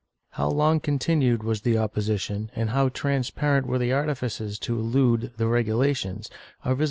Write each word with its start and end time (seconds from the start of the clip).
^ 0.01 0.03
How 0.31 0.49
long 0.49 0.79
continued 0.79 1.43
was 1.43 1.61
the 1.61 1.77
opposition, 1.77 2.49
and 2.55 2.71
how 2.71 2.89
transparent 2.89 3.67
were 3.67 3.77
the 3.77 3.93
artifices 3.93 4.57
to 4.57 4.79
elude 4.79 5.31
the 5.37 5.45
regulations, 5.45 6.27
are 6.65 6.73
visi!) 6.73 6.79